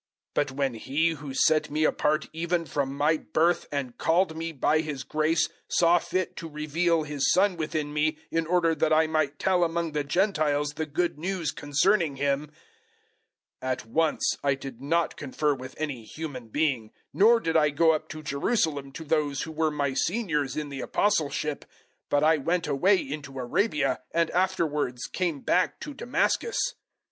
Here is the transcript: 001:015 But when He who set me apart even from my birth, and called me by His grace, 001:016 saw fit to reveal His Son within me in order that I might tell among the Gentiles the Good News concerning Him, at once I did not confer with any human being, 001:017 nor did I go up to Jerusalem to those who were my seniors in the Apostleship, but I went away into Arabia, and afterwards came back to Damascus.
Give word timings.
001:015 0.29 0.33
But 0.33 0.51
when 0.53 0.73
He 0.73 1.09
who 1.09 1.31
set 1.35 1.69
me 1.69 1.83
apart 1.83 2.27
even 2.33 2.65
from 2.65 2.91
my 2.95 3.17
birth, 3.17 3.67
and 3.71 3.99
called 3.99 4.35
me 4.35 4.51
by 4.51 4.79
His 4.79 5.03
grace, 5.03 5.47
001:016 5.47 5.53
saw 5.67 5.99
fit 5.99 6.35
to 6.37 6.49
reveal 6.49 7.03
His 7.03 7.31
Son 7.31 7.55
within 7.55 7.93
me 7.93 8.17
in 8.31 8.47
order 8.47 8.73
that 8.73 8.91
I 8.91 9.05
might 9.05 9.37
tell 9.37 9.63
among 9.63 9.91
the 9.91 10.03
Gentiles 10.03 10.71
the 10.73 10.87
Good 10.87 11.19
News 11.19 11.51
concerning 11.51 12.15
Him, 12.15 12.49
at 13.61 13.85
once 13.85 14.37
I 14.43 14.55
did 14.55 14.81
not 14.81 15.17
confer 15.17 15.53
with 15.53 15.75
any 15.77 16.03
human 16.03 16.47
being, 16.47 16.89
001:017 16.89 16.91
nor 17.13 17.39
did 17.39 17.55
I 17.55 17.69
go 17.69 17.91
up 17.91 18.09
to 18.09 18.23
Jerusalem 18.23 18.91
to 18.93 19.03
those 19.03 19.43
who 19.43 19.51
were 19.51 19.69
my 19.69 19.93
seniors 19.93 20.57
in 20.57 20.69
the 20.69 20.81
Apostleship, 20.81 21.63
but 22.09 22.23
I 22.23 22.37
went 22.37 22.65
away 22.65 22.97
into 22.97 23.37
Arabia, 23.37 24.01
and 24.15 24.31
afterwards 24.31 25.03
came 25.05 25.41
back 25.41 25.79
to 25.81 25.93
Damascus. 25.93 26.57